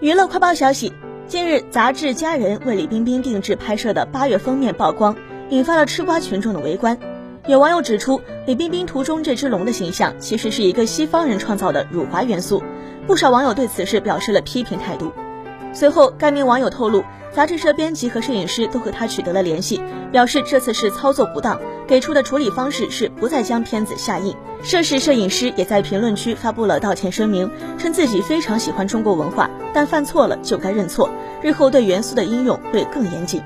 [0.00, 0.92] 娱乐快报消息：
[1.26, 5.16] 近日，杂志《佳人》为李冰冰定制拍摄的八月封面曝光，
[5.50, 6.96] 引发了吃瓜群众的围观。
[7.48, 12.62] 有网友指出，李冰冰图中这只龙的形象其实是一个西方人创造的辱华元素，
[13.08, 15.12] 不少网友对此事表示了批评态度。
[15.78, 19.80] 随后，该名网友透露，杂志社编辑和摄影师都和他取得了联系，
[20.10, 21.56] 表示这次是操作不当，
[21.86, 24.34] 给出的处理方式是不再将片子下印。
[24.60, 27.48] 涉事摄影师也在评论区发布了道歉声明，
[27.78, 31.08] 称自己非常喜欢中国文化，但犯错了就该认错，
[31.42, 33.40] 日后对元素的应用会更严谨。